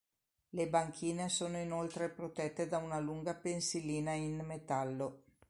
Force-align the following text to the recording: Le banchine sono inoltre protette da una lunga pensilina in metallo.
Le 0.49 0.67
banchine 0.67 1.29
sono 1.29 1.59
inoltre 1.59 2.09
protette 2.09 2.67
da 2.67 2.79
una 2.79 2.97
lunga 2.97 3.35
pensilina 3.35 4.13
in 4.13 4.37
metallo. 4.39 5.25